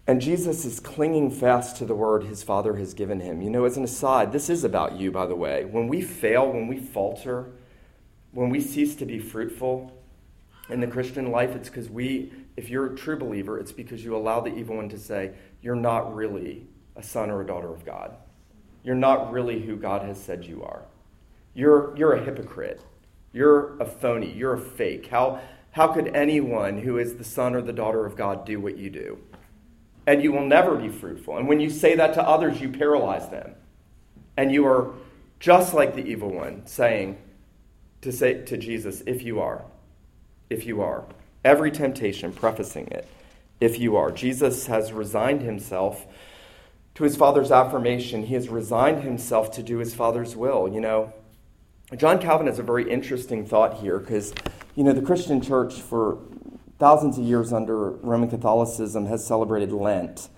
[0.06, 3.42] And Jesus is clinging fast to the word his father has given him.
[3.42, 5.66] You know, as an aside, this is about you, by the way.
[5.66, 7.52] When we fail, when we falter,
[8.32, 9.96] when we cease to be fruitful
[10.68, 14.16] in the Christian life, it's because we if you're a true believer, it's because you
[14.16, 15.32] allow the evil one to say,
[15.62, 18.16] You're not really a son or a daughter of God.
[18.84, 20.84] You're not really who God has said you are.
[21.54, 22.82] You're, you're a hypocrite.
[23.32, 24.32] You're a phony.
[24.32, 25.08] You're a fake.
[25.08, 28.78] How, how could anyone who is the son or the daughter of God do what
[28.78, 29.20] you do?
[30.08, 31.38] And you will never be fruitful.
[31.38, 33.56] And when you say that to others, you paralyze them.
[34.36, 34.94] And you are
[35.40, 37.18] just like the evil one saying
[38.02, 39.66] to say to Jesus, if you are,
[40.50, 41.06] if you are
[41.44, 43.08] every temptation, prefacing it,
[43.60, 44.12] if you are.
[44.12, 46.06] Jesus has resigned himself
[46.96, 48.24] to his Father's affirmation.
[48.24, 50.68] He has resigned himself to do his Father's will.
[50.68, 51.14] You know,
[51.96, 54.34] John Calvin has a very interesting thought here because,
[54.76, 56.20] you know, the Christian church for
[56.78, 60.30] thousands of years under Roman Catholicism has celebrated Lent.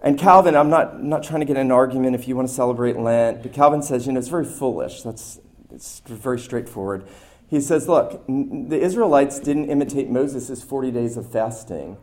[0.00, 2.96] And Calvin, I'm not, not trying to get an argument if you want to celebrate
[2.96, 5.02] Lent, but Calvin says, you know, it's very foolish.
[5.02, 5.40] That's
[5.72, 7.06] it's very straightforward.
[7.48, 11.96] He says, Look, the Israelites didn't imitate Moses' 40 days of fasting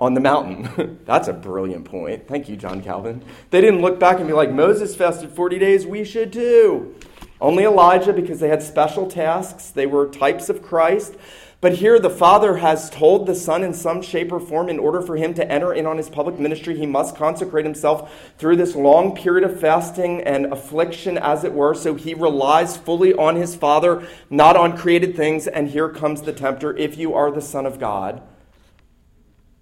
[0.00, 0.98] on the mountain.
[1.04, 2.26] That's a brilliant point.
[2.26, 3.22] Thank you, John Calvin.
[3.50, 6.94] They didn't look back and be like, Moses fasted 40 days, we should too.
[7.40, 11.16] Only Elijah, because they had special tasks, they were types of Christ.
[11.60, 15.02] But here, the Father has told the Son in some shape or form, in order
[15.02, 18.74] for him to enter in on his public ministry, he must consecrate himself through this
[18.74, 21.74] long period of fasting and affliction, as it were.
[21.74, 25.46] So he relies fully on his Father, not on created things.
[25.46, 28.22] And here comes the tempter if you are the Son of God,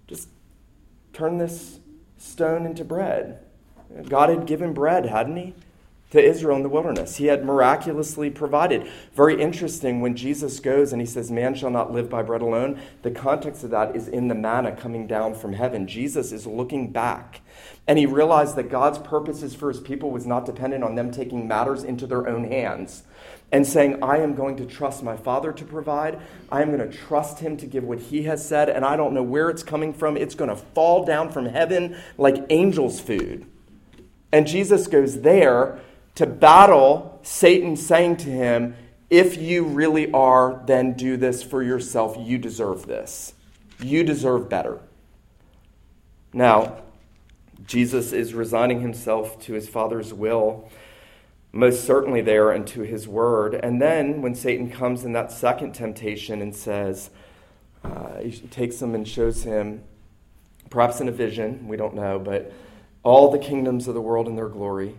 [0.07, 0.29] just
[1.11, 1.81] turn this
[2.17, 3.39] stone into bread.
[4.07, 5.53] God had given bread, hadn't he?
[6.11, 7.17] To Israel in the wilderness.
[7.17, 8.89] He had miraculously provided.
[9.13, 12.79] Very interesting when Jesus goes and he says, Man shall not live by bread alone.
[13.03, 15.87] The context of that is in the manna coming down from heaven.
[15.87, 17.41] Jesus is looking back
[17.87, 21.47] and he realized that God's purposes for his people was not dependent on them taking
[21.47, 23.03] matters into their own hands
[23.51, 26.19] and saying, I am going to trust my Father to provide.
[26.51, 29.13] I am going to trust him to give what he has said, and I don't
[29.13, 30.17] know where it's coming from.
[30.17, 33.47] It's going to fall down from heaven like angels' food.
[34.31, 35.79] And Jesus goes there
[36.15, 38.75] to battle Satan saying to him,
[39.09, 42.17] If you really are, then do this for yourself.
[42.19, 43.33] You deserve this.
[43.81, 44.79] You deserve better.
[46.33, 46.81] Now,
[47.65, 50.69] Jesus is resigning himself to his Father's will,
[51.51, 53.55] most certainly there, and to his word.
[53.55, 57.09] And then when Satan comes in that second temptation and says,
[57.83, 59.83] uh, he takes him and shows him,
[60.69, 62.51] perhaps in a vision, we don't know, but
[63.03, 64.95] all the kingdoms of the world and their glory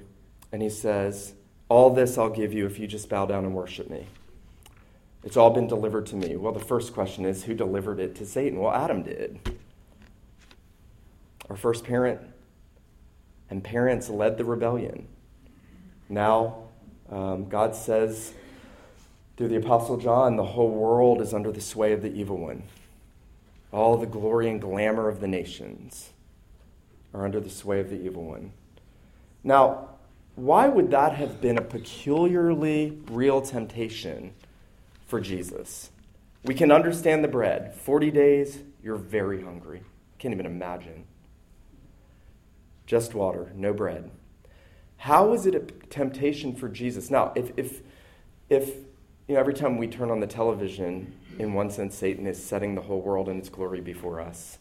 [0.53, 1.35] and he says,
[1.69, 4.07] All this I'll give you if you just bow down and worship me.
[5.23, 6.37] It's all been delivered to me.
[6.37, 8.59] Well, the first question is who delivered it to Satan?
[8.59, 9.39] Well, Adam did.
[11.51, 12.21] Our first parent
[13.51, 15.09] and parents led the rebellion.
[16.09, 16.65] Now,
[17.11, 18.33] um, God says
[19.37, 22.63] through the Apostle John, the whole world is under the sway of the evil one.
[23.73, 26.11] All the glory and glamour of the nations
[27.13, 28.53] are under the sway of the evil one.
[29.43, 29.90] Now,
[30.35, 34.33] why would that have been a peculiarly real temptation
[35.07, 35.91] for Jesus?
[36.45, 37.75] We can understand the bread.
[37.75, 39.83] 40 days, you're very hungry.
[40.19, 41.05] Can't even imagine.
[42.87, 44.11] Just water, no bread.
[44.97, 47.11] How is it a temptation for Jesus?
[47.11, 47.83] Now, if, if,
[48.49, 48.69] if
[49.29, 52.75] you know, every time we turn on the television, in one sense, Satan is setting
[52.75, 54.59] the whole world in its glory before us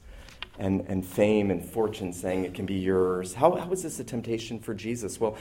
[0.60, 3.34] and, and fame and fortune saying it can be yours.
[3.34, 5.20] How, how is this a temptation for Jesus?
[5.20, 5.38] Well,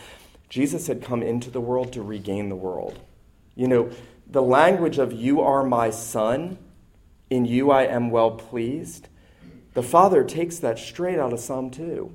[0.49, 2.99] Jesus had come into the world to regain the world.
[3.55, 3.91] You know,
[4.27, 6.57] the language of you are my son,
[7.29, 9.09] in you I am well pleased,
[9.75, 12.13] the Father takes that straight out of Psalm 2,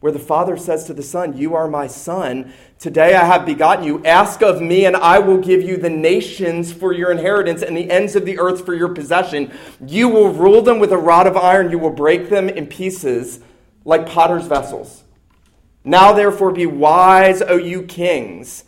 [0.00, 2.52] where the Father says to the Son, You are my son.
[2.78, 4.04] Today I have begotten you.
[4.04, 7.90] Ask of me, and I will give you the nations for your inheritance and the
[7.90, 9.52] ends of the earth for your possession.
[9.84, 13.40] You will rule them with a rod of iron, you will break them in pieces
[13.84, 15.04] like potter's vessels.
[15.84, 18.64] Now therefore be wise, O you kings.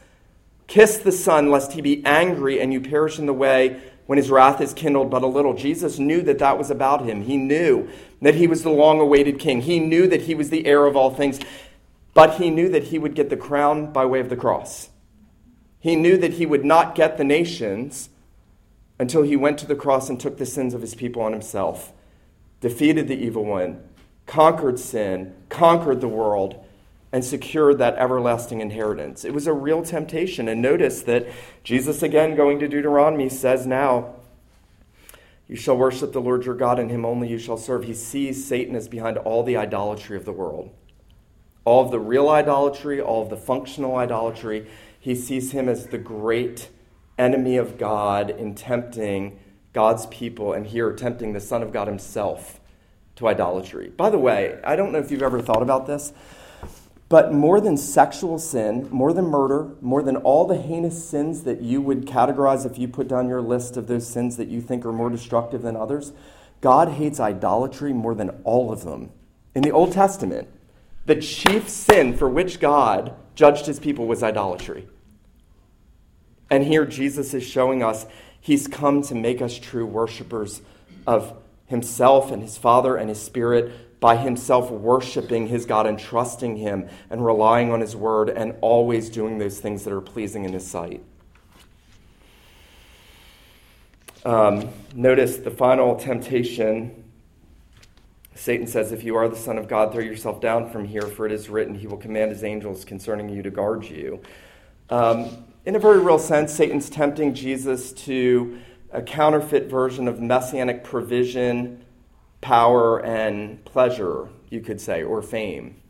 [0.66, 4.30] Kiss the Son, lest he be angry and you perish in the way when his
[4.30, 5.52] wrath is kindled but a little.
[5.52, 7.24] Jesus knew that that was about him.
[7.24, 7.90] He knew
[8.22, 9.60] that he was the long awaited king.
[9.60, 11.38] He knew that he was the heir of all things,
[12.14, 14.88] but he knew that he would get the crown by way of the cross.
[15.78, 18.08] He knew that he would not get the nations
[18.98, 21.92] until he went to the cross and took the sins of his people on himself,
[22.62, 23.82] defeated the evil one,
[24.24, 26.64] conquered sin, conquered the world
[27.12, 29.24] and secure that everlasting inheritance.
[29.24, 30.48] It was a real temptation.
[30.48, 31.26] And notice that
[31.64, 34.14] Jesus, again, going to Deuteronomy, says now,
[35.46, 37.84] You shall worship the Lord your God, and him only you shall serve.
[37.84, 40.70] He sees Satan as behind all the idolatry of the world,
[41.64, 44.68] all of the real idolatry, all of the functional idolatry.
[45.00, 46.68] He sees him as the great
[47.16, 49.38] enemy of God in tempting
[49.72, 52.60] God's people, and here tempting the Son of God himself
[53.16, 53.88] to idolatry.
[53.88, 56.12] By the way, I don't know if you've ever thought about this.
[57.08, 61.62] But more than sexual sin, more than murder, more than all the heinous sins that
[61.62, 64.84] you would categorize if you put down your list of those sins that you think
[64.84, 66.12] are more destructive than others,
[66.60, 69.10] God hates idolatry more than all of them.
[69.54, 70.48] In the Old Testament,
[71.06, 74.86] the chief sin for which God judged his people was idolatry.
[76.50, 78.04] And here Jesus is showing us
[78.38, 80.60] he's come to make us true worshipers
[81.06, 81.34] of
[81.66, 86.88] himself and his Father and his Spirit by himself worshiping his God and trusting him
[87.10, 90.66] and relying on his word and always doing those things that are pleasing in his
[90.66, 91.02] sight.
[94.24, 97.04] Um, notice the final temptation.
[98.34, 101.26] Satan says, If you are the Son of God, throw yourself down from here, for
[101.26, 104.20] it is written, He will command His angels concerning you to guard you.
[104.90, 108.58] Um, in a very real sense, Satan's tempting Jesus to
[108.90, 111.84] a counterfeit version of messianic provision
[112.40, 115.80] power and pleasure, you could say, or fame.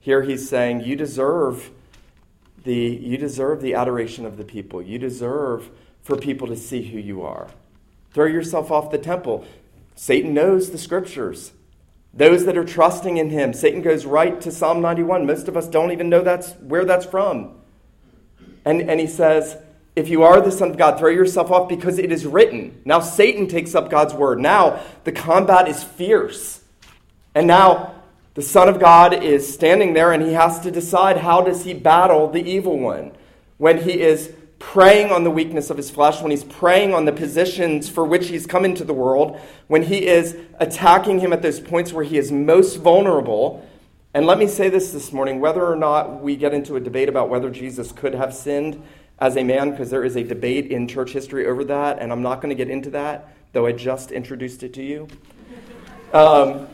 [0.00, 1.70] Here he's saying, You deserve
[2.64, 4.82] the, you deserve the adoration of the people.
[4.82, 5.70] You deserve
[6.02, 7.48] for people to see who you are.
[8.12, 9.46] Throw yourself off the temple.
[9.94, 11.52] Satan knows the scriptures.
[12.14, 15.26] Those that are trusting in him, Satan goes right to Psalm 91.
[15.26, 17.54] Most of us don't even know that's where that's from.
[18.64, 19.56] And, and he says,
[19.98, 22.80] If you are the Son of God, throw yourself off because it is written.
[22.84, 24.38] Now Satan takes up God's word.
[24.38, 26.60] Now the combat is fierce.
[27.34, 27.96] And now
[28.34, 31.74] the Son of God is standing there and he has to decide how does he
[31.74, 33.10] battle the evil one
[33.56, 37.12] when he is preying on the weakness of his flesh, when he's preying on the
[37.12, 41.58] positions for which he's come into the world, when he is attacking him at those
[41.58, 43.68] points where he is most vulnerable.
[44.14, 47.08] And let me say this this morning whether or not we get into a debate
[47.08, 48.80] about whether Jesus could have sinned
[49.20, 52.22] as a man, because there is a debate in church history over that, and I'm
[52.22, 55.08] not going to get into that, though I just introduced it to you.
[56.12, 56.68] Um,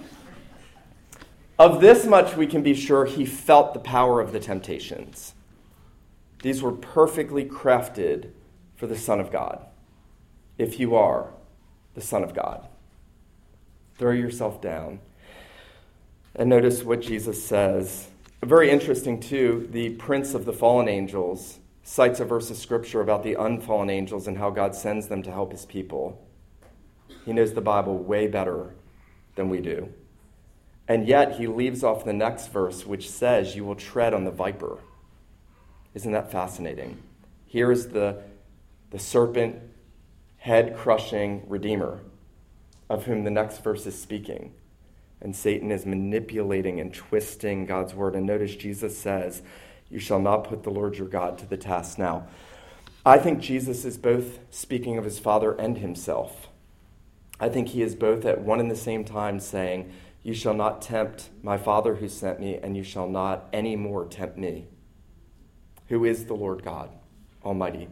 [1.58, 5.34] of this much we can be sure he felt the power of the temptations.
[6.42, 8.30] These were perfectly crafted
[8.76, 9.64] for the Son of God.
[10.58, 11.30] If you are
[11.94, 12.68] the Son of God,
[13.96, 15.00] throw yourself down.
[16.34, 18.08] And notice what Jesus says.
[18.42, 23.22] Very interesting, too, the prince of the fallen angels cites a verse of scripture about
[23.22, 26.26] the unfallen angels and how God sends them to help his people.
[27.26, 28.74] He knows the Bible way better
[29.36, 29.92] than we do.
[30.88, 34.30] And yet, he leaves off the next verse, which says, You will tread on the
[34.30, 34.78] viper.
[35.94, 37.02] Isn't that fascinating?
[37.46, 38.22] Here is the,
[38.90, 39.56] the serpent,
[40.38, 42.00] head crushing Redeemer,
[42.90, 44.52] of whom the next verse is speaking.
[45.20, 48.14] And Satan is manipulating and twisting God's word.
[48.14, 49.42] And notice Jesus says,
[49.94, 52.00] You shall not put the Lord your God to the test.
[52.00, 52.26] Now,
[53.06, 56.48] I think Jesus is both speaking of his Father and himself.
[57.38, 59.92] I think he is both at one and the same time saying,
[60.24, 64.04] You shall not tempt my Father who sent me, and you shall not any more
[64.04, 64.66] tempt me
[65.86, 66.90] who is the Lord God
[67.44, 67.86] Almighty.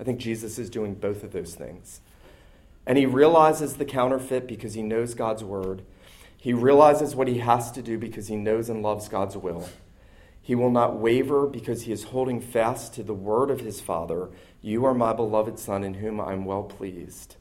[0.00, 2.00] I think Jesus is doing both of those things.
[2.84, 5.82] And he realizes the counterfeit because he knows God's word.
[6.36, 9.68] He realizes what he has to do because he knows and loves God's will.
[10.42, 14.30] He will not waver because he is holding fast to the word of his Father.
[14.62, 17.36] You are my beloved Son, in whom I am well pleased.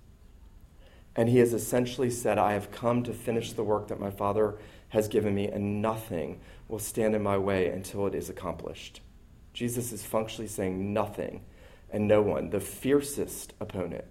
[1.15, 4.57] And he has essentially said, I have come to finish the work that my Father
[4.89, 9.01] has given me, and nothing will stand in my way until it is accomplished.
[9.53, 11.43] Jesus is functionally saying nothing
[11.91, 14.05] and no one, the fiercest opponent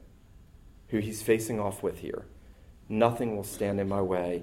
[0.89, 2.26] who he's facing off with here.
[2.89, 4.43] Nothing will stand in my way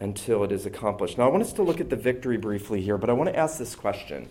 [0.00, 1.18] until it is accomplished.
[1.18, 3.36] Now, I want us to look at the victory briefly here, but I want to
[3.38, 4.28] ask this question.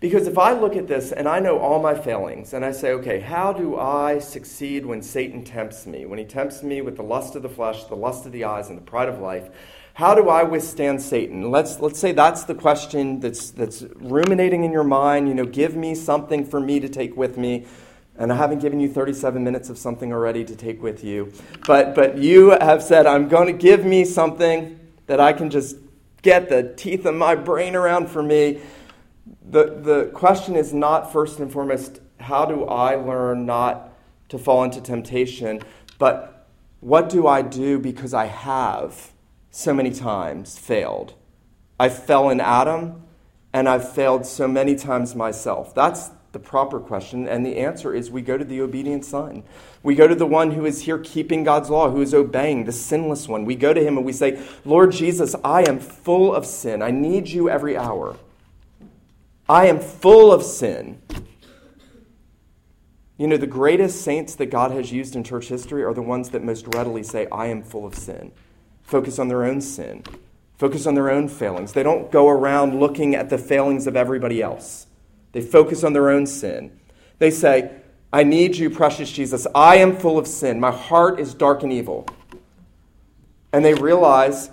[0.00, 2.90] Because if I look at this and I know all my failings, and I say,
[2.90, 6.06] okay, how do I succeed when Satan tempts me?
[6.06, 8.68] When he tempts me with the lust of the flesh, the lust of the eyes,
[8.68, 9.48] and the pride of life,
[9.94, 11.50] how do I withstand Satan?
[11.50, 15.28] Let's, let's say that's the question that's, that's ruminating in your mind.
[15.28, 17.66] You know, give me something for me to take with me.
[18.22, 21.32] And I haven't given you 37 minutes of something already to take with you.
[21.66, 25.76] But, but you have said, I'm going to give me something that I can just
[26.22, 28.60] get the teeth of my brain around for me.
[29.50, 33.92] The, the question is not first and foremost, how do I learn not
[34.28, 35.60] to fall into temptation,
[35.98, 36.48] but
[36.80, 39.12] what do I do because I have?
[39.52, 41.14] so many times failed.
[41.78, 43.02] I fell in Adam,
[43.52, 45.74] and I've failed so many times myself.
[45.74, 49.42] That's the proper question, and the answer is we go to the obedient Son.
[49.82, 52.72] We go to the one who is here keeping God's law, who is obeying, the
[52.72, 53.44] sinless one.
[53.44, 56.82] We go to him and we say, Lord Jesus, I am full of sin.
[56.82, 58.16] I need you every hour.
[59.48, 61.00] I am full of sin.
[63.18, 66.30] You know, the greatest saints that God has used in church history are the ones
[66.30, 68.32] that most readily say, I am full of sin
[68.82, 70.04] focus on their own sin,
[70.58, 71.72] focus on their own failings.
[71.72, 74.86] They don't go around looking at the failings of everybody else.
[75.32, 76.78] They focus on their own sin.
[77.18, 77.70] They say,
[78.12, 79.46] I need you, precious Jesus.
[79.54, 80.60] I am full of sin.
[80.60, 82.06] My heart is dark and evil.
[83.52, 84.50] And they realize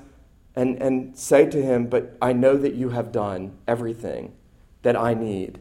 [0.55, 4.34] and, and say to him, But I know that you have done everything
[4.82, 5.59] that I need.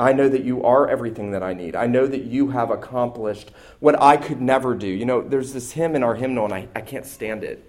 [0.00, 1.74] I know that you are everything that I need.
[1.74, 3.50] I know that you have accomplished
[3.80, 4.86] what I could never do.
[4.86, 7.64] You know, there's this hymn in our hymnal, and I, I can't stand it.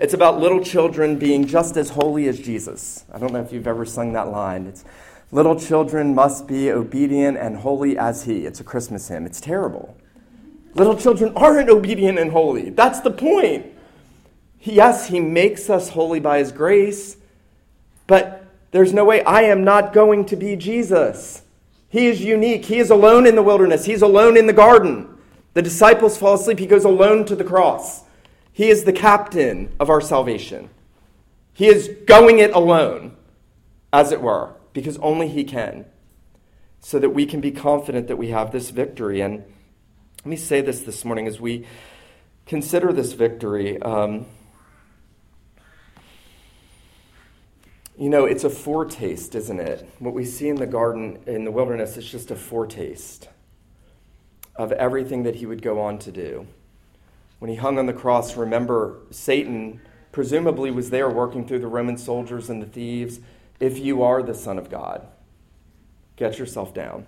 [0.00, 3.04] It's about little children being just as holy as Jesus.
[3.12, 4.66] I don't know if you've ever sung that line.
[4.66, 4.84] It's
[5.32, 8.46] little children must be obedient and holy as he.
[8.46, 9.26] It's a Christmas hymn.
[9.26, 9.96] It's terrible.
[10.74, 12.70] Little children aren't obedient and holy.
[12.70, 13.66] That's the point.
[14.60, 17.16] Yes, he makes us holy by his grace,
[18.06, 21.42] but there's no way I am not going to be Jesus.
[21.88, 22.66] He is unique.
[22.66, 23.84] He is alone in the wilderness.
[23.84, 25.08] He's alone in the garden.
[25.54, 26.58] The disciples fall asleep.
[26.58, 28.04] He goes alone to the cross.
[28.52, 30.70] He is the captain of our salvation.
[31.52, 33.16] He is going it alone,
[33.92, 35.84] as it were, because only He can,
[36.80, 39.20] so that we can be confident that we have this victory.
[39.20, 39.44] And
[40.18, 41.66] Let me say this this morning as we
[42.46, 43.80] consider this victory.
[43.82, 44.26] Um,
[47.98, 49.88] you know, it's a foretaste, isn't it?
[49.98, 53.28] What we see in the garden, in the wilderness, is just a foretaste
[54.56, 56.46] of everything that he would go on to do.
[57.38, 61.96] When he hung on the cross, remember, Satan presumably was there working through the Roman
[61.96, 63.20] soldiers and the thieves.
[63.62, 65.06] If you are the Son of God,
[66.16, 67.06] get yourself down.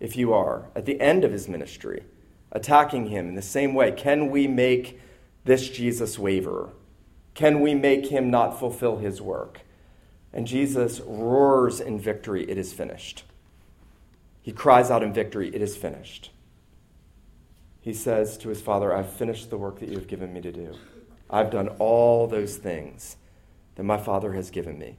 [0.00, 2.02] If you are, at the end of his ministry,
[2.50, 5.00] attacking him in the same way, can we make
[5.44, 6.70] this Jesus waver?
[7.34, 9.60] Can we make him not fulfill his work?
[10.32, 13.22] And Jesus roars in victory, It is finished.
[14.42, 16.32] He cries out in victory, It is finished.
[17.80, 20.50] He says to his Father, I've finished the work that you have given me to
[20.50, 20.74] do.
[21.30, 23.18] I've done all those things
[23.76, 24.98] that my Father has given me.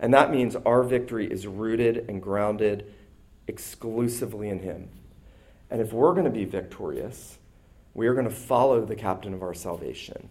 [0.00, 2.92] And that means our victory is rooted and grounded
[3.46, 4.88] exclusively in Him.
[5.70, 7.38] And if we're going to be victorious,
[7.92, 10.30] we are going to follow the captain of our salvation.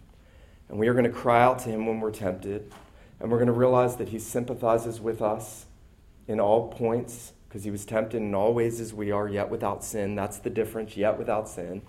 [0.68, 2.72] And we are going to cry out to Him when we're tempted.
[3.20, 5.66] And we're going to realize that He sympathizes with us
[6.26, 9.84] in all points because He was tempted in all ways as we are, yet without
[9.84, 10.16] sin.
[10.16, 11.82] That's the difference, yet without sin.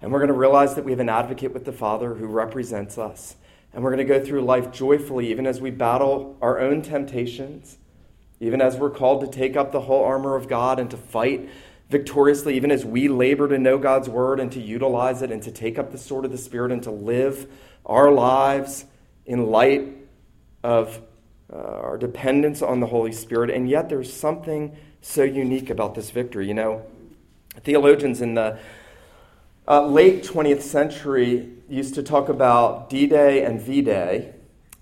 [0.00, 2.98] And we're going to realize that we have an advocate with the Father who represents
[2.98, 3.36] us.
[3.72, 7.78] And we're going to go through life joyfully, even as we battle our own temptations,
[8.40, 11.48] even as we're called to take up the whole armor of God and to fight
[11.90, 15.52] victoriously, even as we labor to know God's word and to utilize it and to
[15.52, 17.46] take up the sword of the Spirit and to live
[17.84, 18.86] our lives
[19.24, 19.88] in light
[20.62, 21.00] of
[21.52, 23.50] uh, our dependence on the Holy Spirit.
[23.50, 26.48] And yet, there's something so unique about this victory.
[26.48, 26.82] You know,
[27.62, 28.58] theologians in the
[29.68, 34.34] uh, late 20th century used to talk about D Day and V Day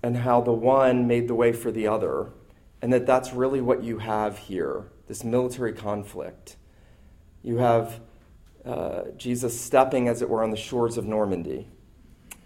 [0.03, 2.31] and how the one made the way for the other,
[2.81, 6.55] and that that's really what you have here this military conflict.
[7.43, 7.99] You have
[8.65, 11.67] uh, Jesus stepping, as it were, on the shores of Normandy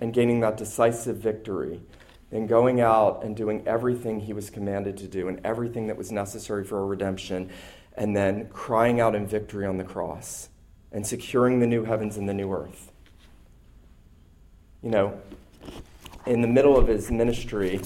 [0.01, 1.81] and gaining that decisive victory,
[2.31, 6.11] and going out and doing everything he was commanded to do and everything that was
[6.11, 7.49] necessary for a redemption,
[7.95, 10.49] and then crying out in victory on the cross
[10.91, 12.88] and securing the new heavens and the new earth.
[14.81, 15.21] You know,
[16.25, 17.81] in the middle of his ministry,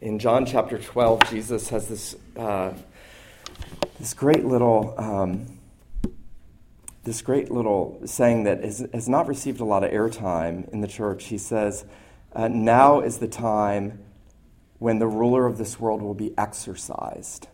[0.00, 2.72] in John chapter 12, Jesus has this, uh,
[3.98, 4.94] this great little.
[4.96, 5.58] Um,
[7.02, 10.86] this great little saying that has, has not received a lot of airtime in the
[10.86, 11.24] church.
[11.24, 11.86] He says,
[12.34, 14.00] uh, Now is the time
[14.78, 17.48] when the ruler of this world will be exorcised.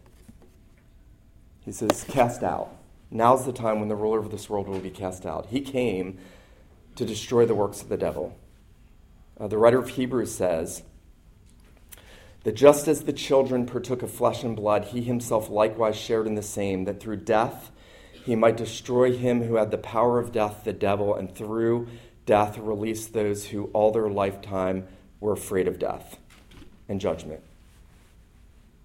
[1.61, 2.77] He says, Cast out.
[3.11, 5.47] Now's the time when the ruler of this world will be cast out.
[5.47, 6.19] He came
[6.97, 8.37] to destroy the works of the devil.
[9.39, 10.83] Uh, the writer of Hebrews says
[12.45, 16.37] that just as the children partook of flesh and blood, he himself likewise shared in
[16.37, 17.71] the same, that through death
[18.25, 21.89] he might destroy him who had the power of death, the devil, and through
[22.25, 24.87] death release those who all their lifetime
[25.21, 26.19] were afraid of death
[26.89, 27.41] and judgment.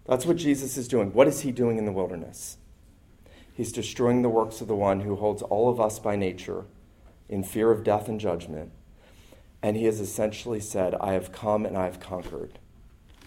[0.06, 1.14] That's what Jesus is doing.
[1.14, 2.58] What is he doing in the wilderness?
[3.54, 6.66] He's destroying the works of the one who holds all of us by nature
[7.30, 8.72] in fear of death and judgment.
[9.64, 12.58] And he has essentially said, I have come and I have conquered.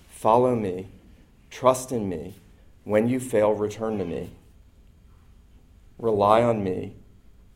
[0.09, 0.89] Follow me,
[1.51, 2.35] trust in me.
[2.85, 4.31] When you fail, return to me.
[5.99, 6.97] Rely on me.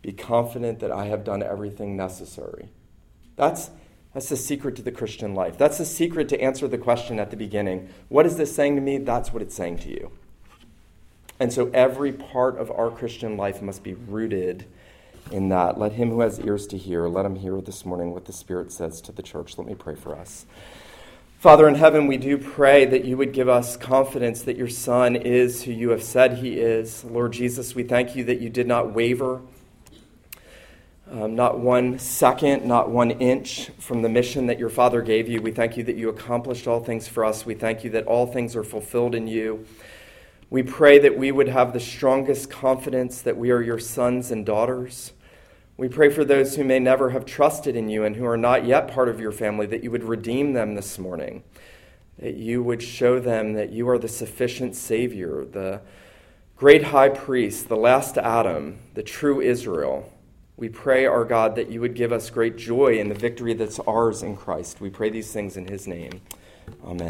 [0.01, 2.71] Be confident that I have done everything necessary.
[3.37, 3.71] That's,
[4.15, 5.59] that's the secret to the Christian life.
[5.59, 8.81] That's the secret to answer the question at the beginning What is this saying to
[8.81, 8.99] me?
[8.99, 10.13] That's what it's saying to you.
[11.41, 14.67] And so every part of our Christian life must be rooted
[15.33, 15.79] in that.
[15.79, 18.73] Let him who has ears to hear, let him hear this morning what the Spirit
[18.73, 19.59] says to the church.
[19.59, 20.47] Let me pray for us.
[21.39, 25.15] Father in heaven, we do pray that you would give us confidence that your Son
[25.15, 27.05] is who you have said he is.
[27.05, 29.41] Lord Jesus, we thank you that you did not waver,
[31.09, 35.41] um, not one second, not one inch from the mission that your Father gave you.
[35.41, 37.47] We thank you that you accomplished all things for us.
[37.47, 39.65] We thank you that all things are fulfilled in you.
[40.51, 44.45] We pray that we would have the strongest confidence that we are your sons and
[44.45, 45.13] daughters.
[45.79, 48.67] We pray for those who may never have trusted in you and who are not
[48.67, 51.45] yet part of your family, that you would redeem them this morning,
[52.19, 55.81] that you would show them that you are the sufficient Savior, the
[56.57, 60.13] great high priest, the last Adam, the true Israel.
[60.57, 63.79] We pray, our God, that you would give us great joy in the victory that's
[63.79, 64.81] ours in Christ.
[64.81, 66.21] We pray these things in his name.
[66.85, 67.07] Amen.